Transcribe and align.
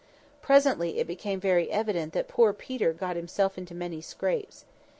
Presently 0.41 0.97
it 0.97 1.05
became 1.05 1.39
very 1.39 1.69
evident 1.69 2.11
that 2.13 2.27
"poor 2.27 2.53
Peter" 2.53 2.91
got 2.91 3.15
himself 3.15 3.55
into 3.55 3.75
many 3.75 4.01
scrapes. 4.01 4.65